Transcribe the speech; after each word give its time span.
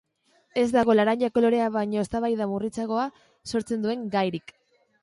Ez 0.61 0.69
dago 0.75 0.95
laranja 0.95 1.29
kolorea 1.35 1.67
baino 1.77 2.01
eztabaida 2.05 2.49
murritzagoa 2.55 3.05
sortzen 3.55 3.87
duen 3.87 4.07
gairik. 4.19 4.61